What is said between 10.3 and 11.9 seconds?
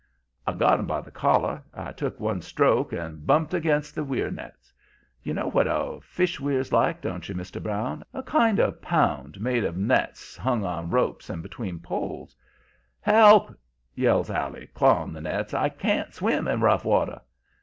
hung on ropes between